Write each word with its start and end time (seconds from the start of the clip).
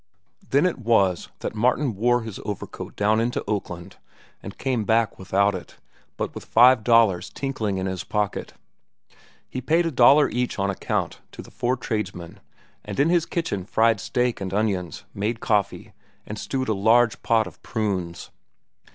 Then 0.49 0.65
it 0.65 0.79
was 0.79 1.29
that 1.41 1.53
Martin 1.53 1.93
wore 1.95 2.23
his 2.23 2.39
overcoat 2.43 2.95
down 2.95 3.19
into 3.21 3.43
Oakland, 3.47 3.97
and 4.41 4.57
came 4.57 4.83
back 4.83 5.19
without 5.19 5.53
it, 5.53 5.77
but 6.17 6.33
with 6.33 6.43
five 6.45 6.83
dollars 6.83 7.29
tinkling 7.29 7.77
in 7.77 7.85
his 7.85 8.03
pocket. 8.03 8.53
He 9.47 9.61
paid 9.61 9.85
a 9.85 9.91
dollar 9.91 10.27
each 10.27 10.57
on 10.57 10.71
account 10.71 11.21
to 11.33 11.43
the 11.43 11.51
four 11.51 11.77
tradesmen, 11.77 12.39
and 12.83 12.99
in 12.99 13.09
his 13.09 13.27
kitchen 13.27 13.63
fried 13.63 13.99
steak 13.99 14.41
and 14.41 14.51
onions, 14.55 15.05
made 15.13 15.39
coffee, 15.39 15.93
and 16.25 16.39
stewed 16.39 16.69
a 16.69 16.73
large 16.73 17.21
pot 17.21 17.45
of 17.45 17.61
prunes. 17.61 18.31